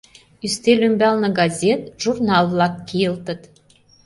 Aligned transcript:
Ӱстел 0.45 0.79
ӱмбалне 0.87 1.29
газет, 1.39 1.81
журнал-влак 2.01 2.73
кийылтыт. 2.87 3.41